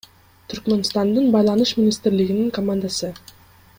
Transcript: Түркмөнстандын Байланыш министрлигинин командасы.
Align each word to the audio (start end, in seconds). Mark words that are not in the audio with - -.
Түркмөнстандын 0.53 1.29
Байланыш 1.35 1.73
министрлигинин 1.81 2.49
командасы. 2.57 3.13